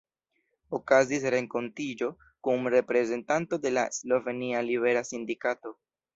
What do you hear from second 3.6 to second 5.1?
de la slovenia libera